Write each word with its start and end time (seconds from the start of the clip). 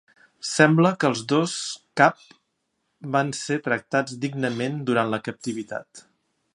Sembla 0.51 0.91
que 1.01 1.09
els 1.11 1.19
dos 1.31 1.53
cap 2.01 2.23
van 3.17 3.31
ser 3.43 3.61
tractats 3.69 4.19
dignament 4.25 4.83
durant 4.91 5.15
la 5.17 5.25
captivitat. 5.31 6.07